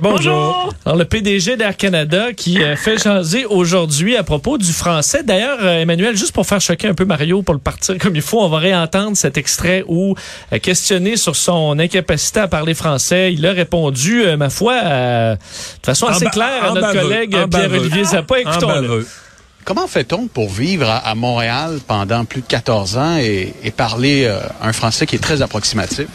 [0.00, 0.74] Bonjour.
[0.84, 5.22] Alors, le PDG d'Air Canada qui euh, fait jaser aujourd'hui à propos du français.
[5.22, 8.22] D'ailleurs, euh, Emmanuel, juste pour faire choquer un peu Mario, pour le partir comme il
[8.22, 10.16] faut, on va réentendre cet extrait où,
[10.52, 15.36] euh, questionné sur son incapacité à parler français, il a répondu, euh, ma foi, euh,
[15.36, 17.36] de façon assez claire à notre collègue.
[17.48, 18.40] Pierre-Olivier Zappa.
[18.40, 19.06] Écoutons-le.
[19.64, 24.24] Comment fait-on pour vivre à, à Montréal pendant plus de 14 ans et, et parler
[24.24, 26.06] euh, un français qui est très approximatif?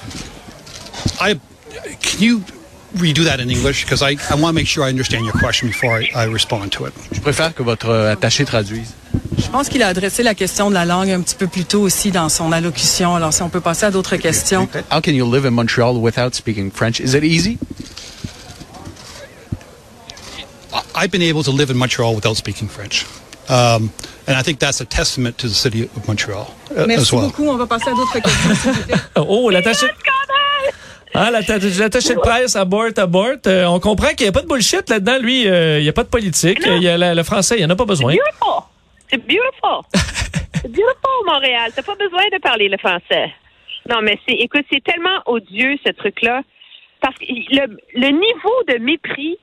[1.22, 1.36] I
[2.02, 2.42] can you
[2.96, 3.84] redo that in English?
[3.86, 6.72] Because I, I want to make sure I understand your question before I, I respond
[6.74, 6.94] to it.
[7.12, 8.94] Je préfère que votre euh, attaché traduise.
[9.38, 11.82] Je pense qu'il a adressé la question de la langue un petit peu plus tôt
[11.82, 13.16] aussi dans son allocution.
[13.16, 14.68] Alors, si on peut passer à d'autres questions.
[14.92, 17.00] How can you live in Montreal without speaking French?
[17.00, 17.58] Is it easy?
[20.96, 23.06] I've been able to live in Montreal without speaking French,
[23.48, 23.92] um,
[24.28, 27.26] and I think that's a testament to the city of Montreal uh, as Merci well.
[27.28, 27.48] beaucoup.
[27.48, 28.74] On va passer à d'autres questions.
[29.16, 29.88] Oh, l'attaché...
[31.14, 33.36] Ah, l'attaché de presse, abort, abort.
[33.48, 35.18] Euh, on comprend qu'il n'y a pas de bullshit là-dedans.
[35.20, 36.60] Lui, euh, il n'y a pas de politique.
[36.66, 38.14] Il y a la- le français, il n'y en a pas besoin.
[38.14, 38.64] Beautiful.
[39.10, 39.82] C'est beautiful.
[40.54, 41.72] c'est beautiful, Montréal.
[41.76, 43.34] T'as pas besoin de parler le français.
[43.90, 46.42] Non, mais c'est, écoute, c'est tellement odieux, ce truc-là.
[47.02, 49.38] Parce que le, le niveau de mépris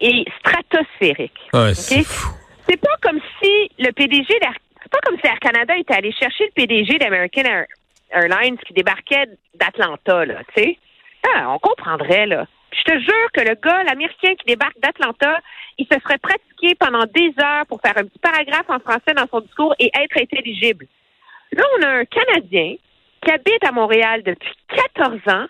[0.00, 1.32] est stratosphérique.
[1.52, 2.30] Ouais, c'est fou.
[2.68, 6.12] C'est pas comme si le PDG d'Air, c'est pas comme si Air Canada était allé
[6.12, 7.66] chercher le PDG d'American Air-
[8.12, 9.26] Airlines qui débarquait
[9.58, 10.78] d'Atlanta, là, tu sais.
[11.26, 12.46] Ah, on comprendrait, là.
[12.72, 15.40] Je te jure que le gars, l'Américain qui débarque d'Atlanta,
[15.78, 19.26] il se serait pratiqué pendant des heures pour faire un petit paragraphe en français dans
[19.30, 20.86] son discours et être intelligible.
[21.52, 22.76] Là, on a un Canadien
[23.22, 24.52] qui habite à Montréal depuis
[24.94, 25.46] 14 ans.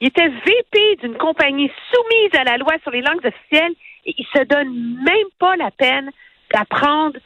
[0.00, 4.26] Il était VP d'une compagnie soumise à la loi sur les langues officielles et il
[4.26, 6.10] se donne même pas la peine
[6.52, 7.18] d'apprendre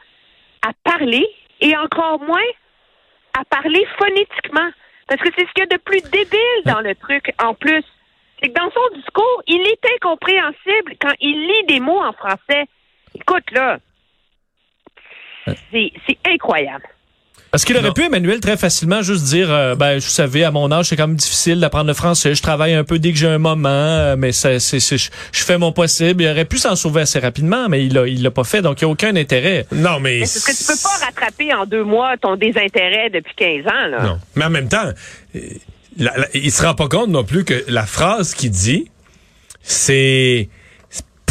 [0.66, 1.26] à parler
[1.60, 2.40] et encore moins
[3.38, 4.70] à parler phonétiquement.
[5.12, 7.84] Parce que c'est ce qu'il y a de plus débile dans le truc en plus.
[8.40, 12.64] C'est que dans son discours, il est incompréhensible quand il lit des mots en français.
[13.14, 13.78] Écoute, là,
[15.70, 16.88] c'est c'est incroyable.
[17.52, 17.92] Parce qu'il aurait Non.
[17.92, 21.06] pu, Emmanuel, très facilement juste dire, euh, ben, vous savez, à mon âge, c'est quand
[21.06, 22.34] même difficile d'apprendre le français.
[22.34, 25.10] Je travaille un peu dès que j'ai un moment, euh, mais c'est, c'est, c'est- je,
[25.32, 26.22] je fais mon possible.
[26.22, 28.80] Il aurait pu s'en sauver assez rapidement, mais il l'a, il l'a pas fait, donc
[28.80, 29.66] il n'y a aucun intérêt.
[29.70, 30.20] Non, mais.
[30.20, 33.86] Mais c'est que tu peux pas rattraper en deux mois ton désintérêt depuis 15 ans,
[33.90, 34.02] là.
[34.02, 34.18] Non.
[34.34, 34.90] Mais en même temps,
[35.98, 38.90] la- la- il se rend pas compte non plus que la phrase qu'il dit,
[39.62, 40.48] c'est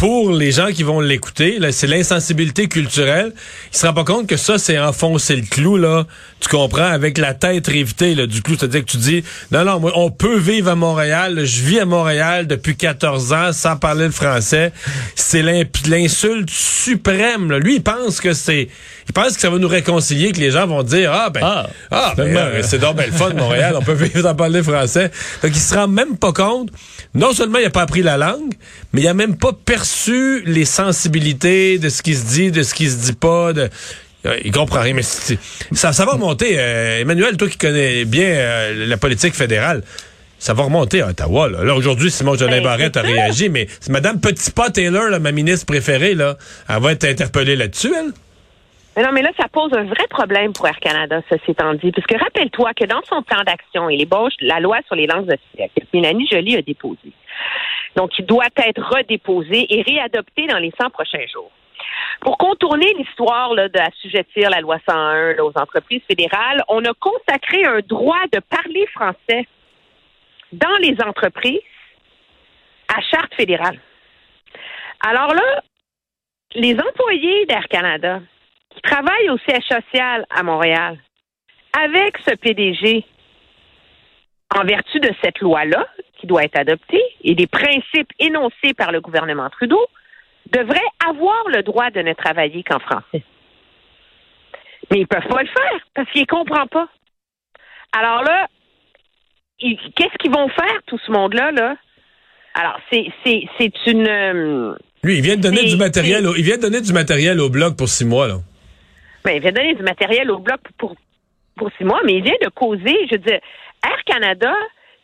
[0.01, 3.33] pour les gens qui vont l'écouter, c'est l'insensibilité culturelle.
[3.71, 6.07] Il se rend pas compte que ça, c'est enfoncer le clou, là.
[6.41, 8.55] Tu comprends, avec la tête révitée, là, du clou.
[8.57, 11.35] C'est-à-dire que tu dis, non, non, moi, on peut vivre à Montréal.
[11.35, 11.45] là.
[11.45, 14.73] Je vis à Montréal depuis 14 ans sans parler le français.
[15.15, 17.59] C'est l'insulte suprême, là.
[17.59, 18.69] Lui, il pense que c'est,
[19.07, 21.69] il pense que ça va nous réconcilier, que les gens vont dire, ah, ben, Ah,
[21.91, 23.75] ah, ben, euh, c'est donc ben le fun, Montréal.
[23.77, 25.11] On peut vivre sans parler français.
[25.43, 26.69] Donc, il se rend même pas compte.
[27.13, 28.53] Non seulement il a pas appris la langue,
[28.93, 32.73] mais il a même pas perçu les sensibilités de ce qui se dit, de ce
[32.73, 33.53] qui se dit pas.
[33.53, 33.69] De...
[34.25, 36.59] Euh, Il comprend rien, mais ça, ça va remonter.
[36.59, 39.81] euh, Emmanuel, toi qui connais bien euh, la politique fédérale,
[40.37, 41.49] ça va remonter à Ottawa.
[41.49, 45.09] Là, Là, aujourd'hui, Simon Jolin Ben, Barrette a réagi, mais c'est Madame Petit Pas Taylor,
[45.09, 46.35] là, ma ministre préférée, là,
[46.69, 48.11] elle va être interpellée là-dessus, elle.
[48.97, 51.91] Mais non, mais là, ça pose un vrai problème pour Air Canada, ceci étant dit.
[51.93, 55.29] Parce que rappelle-toi que dans son plan d'action et l'ébauche, la loi sur les langues
[55.31, 57.13] officielles, que Mélanie Joly a déposé.
[57.95, 61.51] Donc, il doit être redéposé et réadopté dans les 100 prochains jours.
[62.21, 67.65] Pour contourner l'histoire là, d'assujettir la loi 101 là, aux entreprises fédérales, on a consacré
[67.65, 69.47] un droit de parler français
[70.51, 71.61] dans les entreprises
[72.95, 73.79] à charte fédérale.
[74.99, 75.63] Alors là,
[76.53, 78.19] les employés d'Air Canada
[78.69, 80.97] qui travaillent au siège social à Montréal
[81.73, 83.05] avec ce PDG
[84.55, 85.87] en vertu de cette loi-là
[86.19, 89.87] qui doit être adoptée et des principes énoncés par le gouvernement Trudeau
[90.49, 93.23] devraient avoir le droit de ne travailler qu'en français.
[94.89, 96.87] Mais ils peuvent pas le faire parce qu'ils ne comprennent pas.
[97.93, 98.47] Alors là,
[99.59, 101.75] qu'est-ce qu'ils vont faire, tout ce monde-là, là?
[102.53, 103.07] Alors, c'est,
[103.87, 104.07] une...
[104.07, 107.39] euh, Lui, il vient de donner du matériel, au- il vient de donner du matériel
[107.39, 108.35] au blog pour six mois, là.
[109.23, 110.95] Ben, il vient donner du matériel au bloc pour,
[111.55, 113.39] pour six mois, mais il vient de causer, je veux dire,
[113.85, 114.53] Air Canada,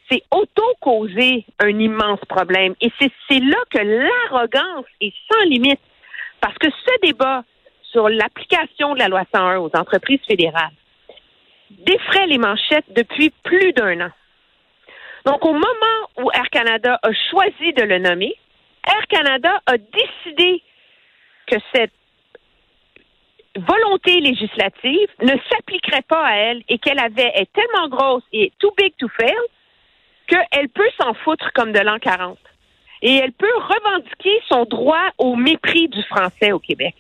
[0.10, 2.76] c'est auto-causer un immense problème.
[2.82, 5.80] Et c'est, là que l'arrogance est sans limite.
[6.40, 7.44] Parce que ce débat
[7.92, 10.72] sur l'application de la loi 101 aux entreprises fédérales
[11.70, 14.12] défraie les manchettes depuis plus d'un an.
[15.26, 18.34] Donc, au moment où Air Canada a choisi de le nommer,
[18.86, 20.64] Air Canada a décidé
[21.48, 21.92] que cette
[23.58, 28.72] volonté législative ne s'appliquerait pas à elle et qu'elle avait est tellement grosse et too
[28.78, 29.34] big to fail
[30.28, 32.38] qu'elle peut s'en foutre comme de l'an 40.
[33.02, 36.96] Et elle peut revendiquer son droit au mépris du français au Québec.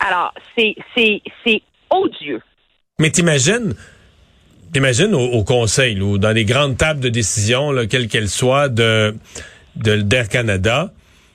[0.00, 0.74] Alors, c'est,
[1.90, 2.42] odieux.
[2.98, 3.74] Mais t'imagines,
[4.72, 9.14] t'imagines au, conseil, ou dans les grandes tables de décision, quelles qu'elles soient, de,
[9.76, 10.92] de d'Air Canada,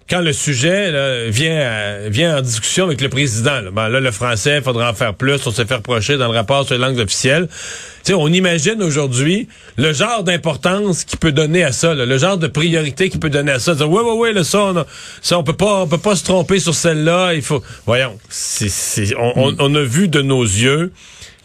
[0.10, 4.00] quand le sujet là, vient à- vient en discussion avec le président, là, ben là
[4.00, 6.76] le français, il faudra en faire plus, on s'est fait reprocher dans le rapport sur
[6.76, 7.48] les langues officielles.
[7.48, 9.48] Tu sais, on imagine aujourd'hui
[9.78, 13.32] le genre d'importance qu'il peut donner à ça, là, le genre de priorité qu'il peut
[13.32, 13.74] donner à ça.
[13.74, 14.86] Dire, ouais, ouais, ouais, là, ça, on, a-
[15.24, 17.34] ça, on peut pas, on peut pas se tromper sur celle-là.
[17.34, 20.92] Il faut, voyons, c'est, c'est, on, on- on a vu de nos yeux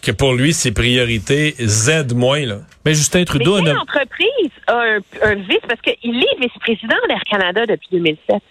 [0.02, 2.58] que pour lui, ses priorités Z moins là.
[2.84, 6.40] Mais Justin Mais Trudeau a quelle nommé- entreprise a un, un vice, parce qu'il est
[6.40, 8.42] vice-président d'Air Canada depuis 2007.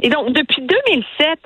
[0.00, 1.38] Et donc, depuis 2007,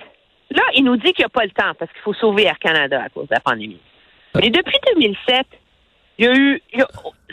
[0.51, 2.59] là, il nous dit qu'il n'y a pas le temps parce qu'il faut sauver Air
[2.59, 3.81] Canada à cause de la pandémie.
[4.37, 5.47] Mais depuis 2007,
[6.19, 6.89] il y a eu, il y a-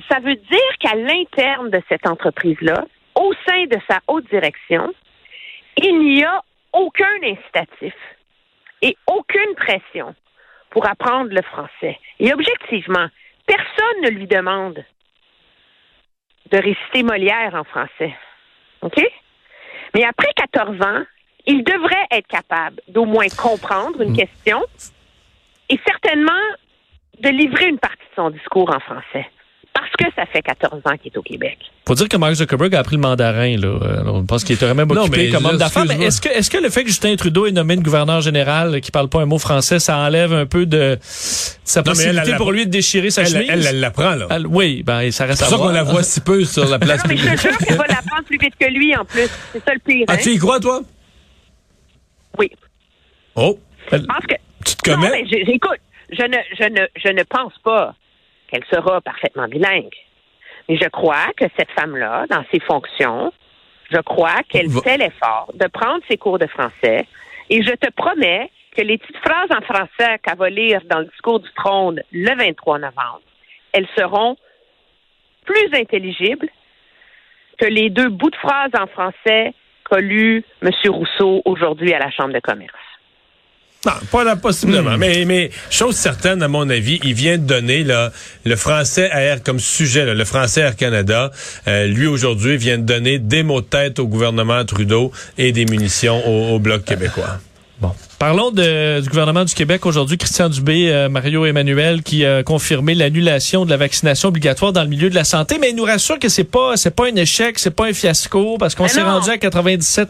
[0.10, 2.86] ça veut dire qu'à l'interne de cette entreprise-là,
[3.16, 4.94] au sein de sa haute direction,
[5.78, 6.42] il n'y a
[6.74, 7.94] aucun incitatif
[8.82, 10.16] et aucune pression
[10.70, 12.00] pour apprendre le français.
[12.20, 13.08] Et objectivement,
[13.50, 14.84] personne ne lui demande
[16.52, 18.14] de réciter Molière en français.
[18.82, 19.02] OK?
[19.96, 21.04] Mais après 14 ans,
[21.48, 24.64] il devrait être capable d'au moins comprendre une question
[25.70, 26.46] et certainement
[27.20, 29.28] de livrer une partie de son discours en français.
[30.00, 31.58] Que ça fait 14 ans qu'il est au Québec.
[31.86, 33.58] Faut dire que Mark Zuckerberg a appris le mandarin.
[33.58, 33.68] Là.
[33.68, 35.84] Euh, On pense qu'il était même Non, occupé mais comme homme d'affaires.
[35.86, 38.80] Mais est-ce que, est-ce que le fait que Justin Trudeau ait nommé une gouverneur général
[38.80, 41.96] qui parle pas un mot français, ça enlève un peu de sa Non, mais elle,
[41.96, 43.50] possibilité elle, pour lui de déchirer sa Elle, chemise?
[43.50, 44.28] elle, elle l'apprend là.
[44.30, 47.04] Elle- oui, ben, ça reste C'est ça qu'on la voit si peu sur la place
[47.04, 49.28] Non, mais je jure qu'elle va l'apprendre plus vite que lui, en plus.
[49.52, 50.06] C'est ça le pire.
[50.08, 50.18] Ah, hein?
[50.24, 50.82] tu y crois, toi?
[52.38, 52.50] Oui.
[53.36, 53.60] Oh,
[53.92, 54.36] Je pense que.
[54.66, 55.10] tu te Non, commets?
[55.12, 55.80] mais j'- j'écoute,
[56.12, 57.96] je ne, je, ne, je ne pense pas
[58.50, 59.96] qu'elle sera parfaitement bilingue.
[60.68, 63.32] Mais je crois que cette femme-là, dans ses fonctions,
[63.92, 67.08] je crois qu'elle fait l'effort de prendre ses cours de français.
[67.50, 71.06] Et je te promets que les petites phrases en français qu'elle va lire dans le
[71.06, 73.22] discours du trône le 23 novembre,
[73.74, 74.38] elles seront
[75.46, 76.50] plus intelligibles
[77.58, 79.54] que les deux bouts de phrases en français
[79.90, 80.70] qu'a lu M.
[80.90, 82.89] Rousseau aujourd'hui à la Chambre de commerce.
[83.86, 84.98] Non, pas là, possiblement.
[84.98, 88.12] Mais, mais, chose certaine, à mon avis, il vient de donner là,
[88.44, 91.32] le français à Air comme sujet, là, le français Air Canada.
[91.68, 95.64] Euh, lui, aujourd'hui, vient de donner des mots de tête au gouvernement Trudeau et des
[95.64, 97.40] munitions au, au Bloc québécois.
[97.82, 97.94] Bon.
[98.20, 100.18] Parlons de- du gouvernement du Québec aujourd'hui.
[100.18, 104.90] Christian Dubé, euh, Mario Emmanuel, qui a confirmé l'annulation de la vaccination obligatoire dans le
[104.90, 107.58] milieu de la santé, mais il nous rassure que c'est pas c'est pas un échec,
[107.58, 110.10] c'est pas un fiasco, parce qu'on Mais s'est rendu à 97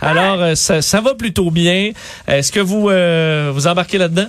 [0.00, 1.92] Alors euh, ça, ça va plutôt bien.
[2.26, 4.26] Est-ce que vous euh, vous embarquez là-dedans?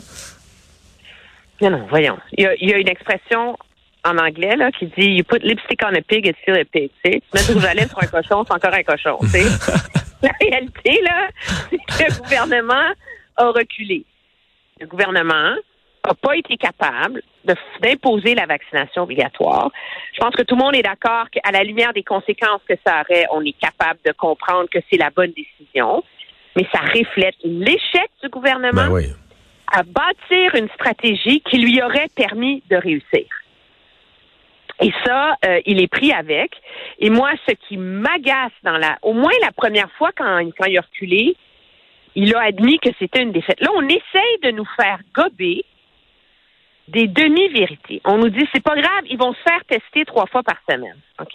[1.59, 2.17] Non, non, voyons.
[2.37, 3.57] Il y a, il y a une expression
[4.05, 6.91] en anglais là, qui dit You put lipstick on a pig, it's still a pig.
[7.03, 9.17] Tu mets du rouge à lèvres sur un cochon, c'est encore un cochon.
[10.23, 11.27] La réalité, là,
[11.69, 12.93] c'est que le gouvernement
[13.35, 14.05] a reculé.
[14.79, 15.55] Le gouvernement
[16.05, 17.21] n'a pas été capable
[17.81, 19.69] d'imposer la vaccination obligatoire.
[20.13, 23.01] Je pense que tout le monde est d'accord qu'à la lumière des conséquences que ça
[23.01, 26.03] aurait, on est capable de comprendre que c'est la bonne décision.
[26.55, 29.05] Mais ça reflète l'échec du gouvernement Ben oui.
[29.71, 33.25] à bâtir une stratégie qui lui aurait permis de réussir.
[34.83, 36.51] Et ça, euh, il est pris avec.
[36.99, 40.77] Et moi, ce qui m'agace dans la, au moins la première fois quand, quand il
[40.77, 41.35] a reculé,
[42.15, 43.59] il a admis que c'était une défaite.
[43.61, 45.63] Là, on essaye de nous faire gober
[46.89, 48.01] des demi-vérités.
[48.05, 50.97] On nous dit, c'est pas grave, ils vont se faire tester trois fois par semaine.
[51.19, 51.31] OK?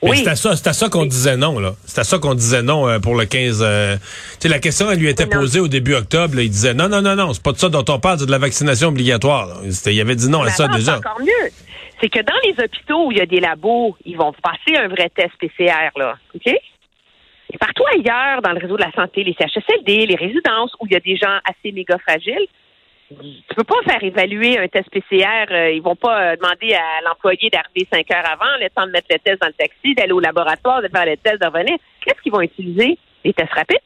[0.00, 0.16] Mais Oui.
[0.18, 1.72] c'est à ça, c'est à ça qu'on disait non, là.
[1.84, 3.62] C'est à ça qu'on disait non euh, pour le 15.
[3.66, 4.02] euh, tu
[4.40, 5.30] sais, la question, elle lui était non.
[5.40, 6.36] posée au début octobre.
[6.36, 6.42] là.
[6.42, 8.30] il disait non, non, non, non, c'est pas de ça dont on parle, c'est de
[8.30, 9.48] la vaccination obligatoire.
[9.86, 10.98] Il avait dit non à Mais ça déjà.
[10.98, 11.50] Encore mieux.
[12.00, 14.88] C'est que dans les hôpitaux où il y a des labos, ils vont passer un
[14.88, 16.16] vrai test PCR, là.
[16.34, 16.46] OK?
[17.50, 20.92] Et partout ailleurs, dans le réseau de la santé, les CHSLD, les résidences où il
[20.92, 22.46] y a des gens assez méga fragiles,
[23.08, 25.50] tu peux pas faire évaluer un test PCR.
[25.50, 28.90] euh, ils vont pas euh, demander à l'employé d'arriver cinq heures avant, le temps de
[28.90, 31.78] mettre le test dans le taxi, d'aller au laboratoire, de faire le test, de revenir.
[32.04, 32.98] Qu'est-ce qu'ils vont utiliser?
[33.24, 33.80] Les tests rapides.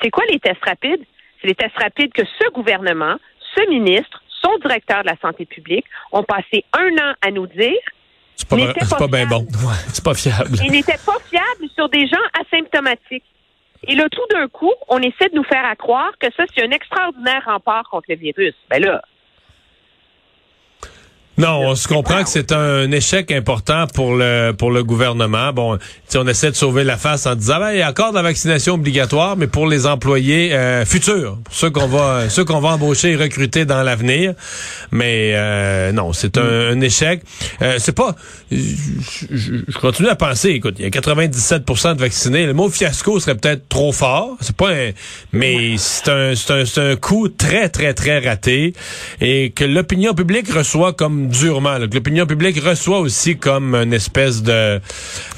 [0.00, 1.04] C'est quoi les tests rapides?
[1.40, 3.16] C'est les tests rapides que ce gouvernement,
[3.56, 7.78] ce ministre, son directeur de la santé publique ont passé un an à nous dire
[8.36, 9.30] C'est pas, n'était pas pas bien fiable.
[9.30, 9.46] bon.
[9.68, 10.58] Ouais, c'est pas fiable.
[10.64, 13.24] et n'étaient pas fiables sur des gens asymptomatiques.
[13.88, 16.62] Et là, tout d'un coup, on essaie de nous faire à croire que ça, c'est
[16.62, 18.54] un extraordinaire rempart contre le virus.
[18.70, 19.02] Ben là,
[21.38, 25.50] Non, on se comprend que c'est un échec important pour le pour le gouvernement.
[25.54, 25.78] Bon,
[26.14, 28.22] on essaie de sauver la face en disant ben, il y a encore de la
[28.22, 32.70] vaccination obligatoire, mais pour les employés euh, futurs, pour ceux qu'on va ceux qu'on va
[32.70, 34.34] embaucher et recruter dans l'avenir.
[34.90, 37.22] Mais euh, non, c'est un, échec.
[37.62, 38.14] Euh, c'est pas.
[38.50, 40.50] Je, continue à penser.
[40.50, 42.44] Écoute, il y a 97% de vaccinés.
[42.44, 44.36] Le mot fiasco serait peut-être trop fort.
[44.42, 44.70] C'est pas.
[44.70, 44.90] Un,
[45.32, 48.74] mais c'est un c'est un, un coup très très très raté
[49.22, 54.42] et que l'opinion publique reçoit comme durement, que l'opinion publique reçoit aussi comme une espèce
[54.42, 54.80] de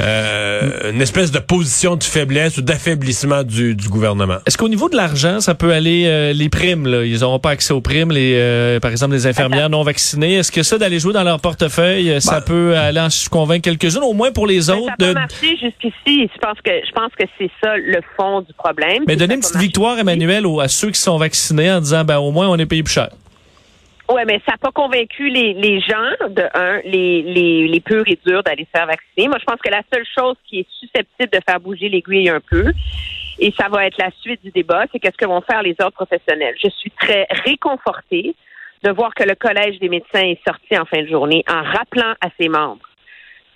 [0.00, 4.38] euh, une espèce de position de faiblesse ou d'affaiblissement du, du, gouvernement.
[4.46, 7.50] Est-ce qu'au niveau de l'argent, ça peut aller euh, les primes là, ils n'auront pas
[7.50, 10.34] accès aux primes, les euh, par exemple les infirmières non vaccinées.
[10.34, 12.44] Est-ce que ça d'aller jouer dans leur portefeuille, ça bah.
[12.46, 14.94] peut aller en convaincre quelques-uns, au moins pour les ben, autres.
[14.98, 15.12] Ça a de...
[15.14, 16.30] marché jusqu'ici.
[16.34, 19.04] Je pense que je pense que c'est ça le fond du problème.
[19.06, 22.30] Mais donner une petite victoire, Emmanuel, à ceux qui sont vaccinés en disant ben au
[22.30, 23.08] moins on est payé plus cher.
[24.10, 28.04] Oui, mais ça n'a pas convaincu les, les gens, de un, les, les, les purs
[28.06, 29.28] et durs d'aller se faire vacciner.
[29.28, 32.40] Moi, je pense que la seule chose qui est susceptible de faire bouger l'aiguille un
[32.40, 32.72] peu,
[33.38, 35.92] et ça va être la suite du débat, c'est qu'est-ce que vont faire les autres
[35.92, 36.54] professionnels.
[36.62, 38.34] Je suis très réconfortée
[38.82, 42.14] de voir que le Collège des médecins est sorti en fin de journée en rappelant
[42.20, 42.86] à ses membres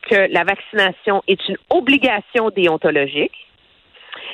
[0.09, 3.47] que la vaccination est une obligation déontologique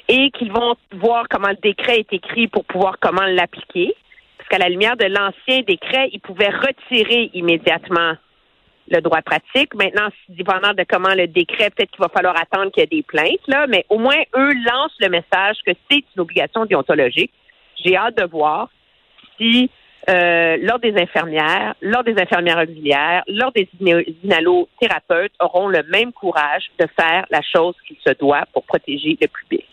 [0.09, 3.95] et qu'ils vont voir comment le décret est écrit pour pouvoir comment l'appliquer
[4.45, 8.13] parce qu'à la lumière de l'ancien décret, ils pouvaient retirer immédiatement
[8.91, 9.75] le droit pratique.
[9.75, 13.03] Maintenant, dépendant de comment le décret, peut-être qu'il va falloir attendre qu'il y ait des
[13.03, 17.33] plaintes, là, mais au moins, eux lancent le message que c'est une obligation déontologique.
[17.83, 18.69] J'ai hâte de voir
[19.39, 19.71] si,
[20.11, 26.71] euh, lors des infirmières, lors des infirmières auxiliaires, lors des inhalothérapeutes auront le même courage
[26.79, 29.65] de faire la chose qu'il se doit pour protéger le public.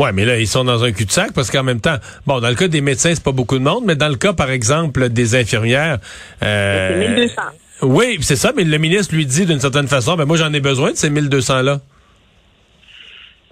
[0.00, 2.54] Ouais, mais là, ils sont dans un cul-de-sac parce qu'en même temps, bon, dans le
[2.54, 5.34] cas des médecins, c'est pas beaucoup de monde, mais dans le cas, par exemple, des
[5.34, 5.98] infirmières.
[6.42, 7.42] Euh, c'est 1200.
[7.82, 10.60] Oui, c'est ça, mais le ministre lui dit d'une certaine façon, ben moi, j'en ai
[10.60, 11.80] besoin de ces 1200-là.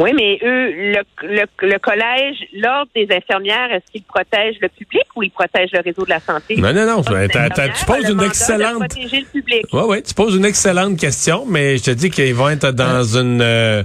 [0.00, 5.02] Oui, mais eux, le, le, le collège, l'ordre des infirmières, est-ce qu'ils protègent le public
[5.16, 6.54] ou ils protègent le réseau de la santé?
[6.54, 7.02] Non, non, non.
[7.02, 8.94] tu poses une excellente.
[8.94, 13.02] Oui, oui, tu poses une excellente question, mais je te dis qu'ils vont être dans
[13.02, 13.40] une.
[13.42, 13.82] Euh,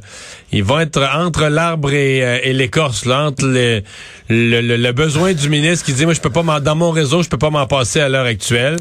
[0.51, 3.81] ils vont être entre l'arbre et, euh, et l'écorce, là, entre le,
[4.29, 7.29] le, le, besoin du ministre qui dit, moi, je peux pas dans mon réseau, je
[7.29, 8.75] peux pas m'en passer à l'heure actuelle,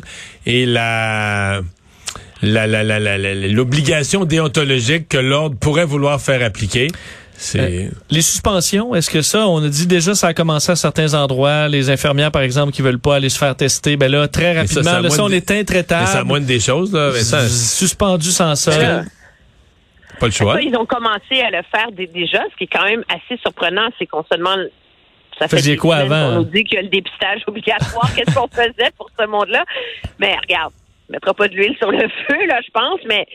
[0.45, 1.63] et la
[2.43, 6.89] l'obligation la, la, déontologique que l'ordre pourrait vouloir faire appliquer.
[7.57, 11.15] Euh, les suspensions, est-ce que ça, on a dit déjà, ça a commencé à certains
[11.15, 14.57] endroits, les infirmières, par exemple, qui veulent pas aller se faire tester, ben là, très
[14.57, 16.07] rapidement, ça, là, ça, on est intraitable.
[16.07, 17.13] Ça moindre des choses, là.
[17.13, 19.05] ça, suspendu sans ça.
[20.21, 20.61] Pas le choix.
[20.61, 24.07] ils ont commencé à le faire déjà, ce qui est quand même assez surprenant, c'est
[24.07, 24.71] qu'on se demande
[25.39, 26.29] ça fait quoi avant?
[26.29, 28.15] On nous dit qu'il y a le dépistage obligatoire.
[28.15, 29.65] Qu'est-ce qu'on faisait pour ce monde-là?
[30.19, 30.73] Mais regarde,
[31.09, 33.27] on mettra pas de l'huile sur le feu, là, je pense, mais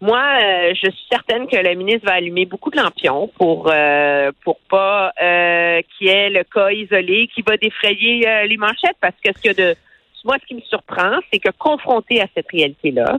[0.00, 4.32] moi, euh, je suis certaine que le ministre va allumer beaucoup de lampions pour euh,
[4.42, 8.96] pour pas euh, qu'il y ait le cas isolé qui va défrayer euh, les manchettes.
[9.00, 9.76] Parce que ce que de
[10.24, 13.18] moi, ce qui me surprend, c'est que confronté à cette réalité-là,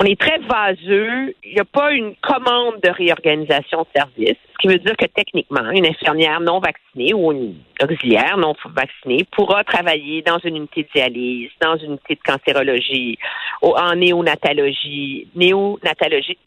[0.00, 1.34] on est très vaseux.
[1.44, 5.06] Il n'y a pas une commande de réorganisation de service, ce qui veut dire que
[5.06, 10.84] techniquement, une infirmière non vaccinée ou une auxiliaire non vaccinée pourra travailler dans une unité
[10.84, 13.18] de dialyse, dans une unité de cancérologie,
[13.60, 16.38] en néonatologie, néonatologie.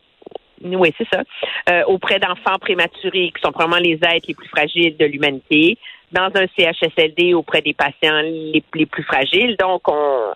[0.63, 1.22] Oui, c'est ça.
[1.69, 5.77] Euh, auprès d'enfants prématurés qui sont probablement les êtres les plus fragiles de l'humanité,
[6.12, 9.57] dans un CHSLD auprès des patients les, les plus fragiles.
[9.57, 10.33] Donc, on,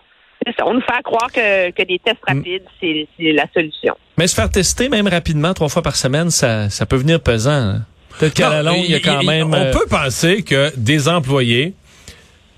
[0.64, 2.36] on nous fait croire que, des tests mm.
[2.36, 3.96] rapides, c'est la solution.
[4.16, 7.50] Mais se faire tester même rapidement trois fois par semaine, ça, ça peut venir pesant.
[7.50, 7.82] Hein.
[8.18, 9.54] Peut-être qu'à la longue, il y a quand même...
[9.54, 11.74] On euh, peut penser que des employés,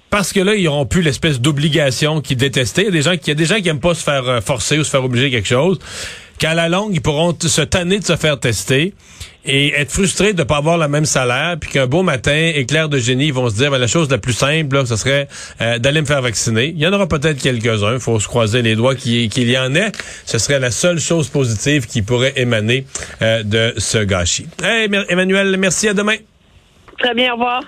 [0.08, 2.82] parce que là, ils n'auront plus l'espèce d'obligation qu'ils détestaient.
[2.82, 4.26] Il y a des gens qui, y a des gens qui aiment pas se faire
[4.26, 5.78] euh, forcer ou se faire obliger quelque chose
[6.40, 8.94] qu'à la longue, ils pourront se tanner de se faire tester
[9.44, 12.88] et être frustrés de ne pas avoir le même salaire, puis qu'un beau matin, éclair
[12.88, 15.28] de génie, vont se dire, ben, la chose la plus simple, là, ce serait
[15.60, 16.68] euh, d'aller me faire vacciner.
[16.68, 19.74] Il y en aura peut-être quelques-uns, il faut se croiser les doigts qu'il y en
[19.74, 19.92] ait.
[20.24, 22.86] Ce serait la seule chose positive qui pourrait émaner
[23.22, 24.48] euh, de ce gâchis.
[24.62, 26.16] Hey, Emmanuel, merci, à demain.
[26.98, 27.62] Très bien, au revoir.